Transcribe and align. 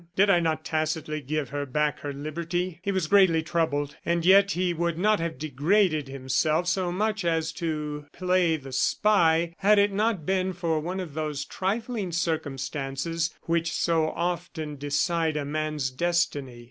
Did 0.15 0.31
I 0.31 0.39
not 0.39 0.65
tacitly 0.65 1.21
give 1.21 1.49
her 1.49 1.63
back 1.63 1.99
her 1.99 2.11
liberty?" 2.11 2.79
He 2.81 2.91
was 2.91 3.05
greatly 3.05 3.43
troubled, 3.43 3.97
and 4.03 4.25
yet 4.25 4.53
he 4.53 4.73
would 4.73 4.97
not 4.97 5.19
have 5.19 5.37
degraded 5.37 6.07
himself 6.07 6.67
so 6.67 6.91
much 6.91 7.23
as 7.23 7.51
to 7.51 8.07
play 8.11 8.57
the 8.57 8.71
spy, 8.71 9.53
had 9.59 9.77
it 9.77 9.91
not 9.91 10.25
been 10.25 10.53
for 10.53 10.79
one 10.79 10.99
of 10.99 11.13
those 11.13 11.45
trifling 11.45 12.11
circumstances 12.11 13.31
which 13.43 13.71
so 13.71 14.09
often 14.09 14.75
decide 14.75 15.37
a 15.37 15.45
man's 15.45 15.91
destiny. 15.91 16.59